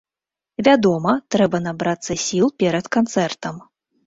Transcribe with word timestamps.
Вядома, 0.67 1.13
трэба 1.35 1.57
набрацца 1.67 2.17
сіл 2.25 2.47
перад 2.65 2.91
канцэртам. 2.97 3.63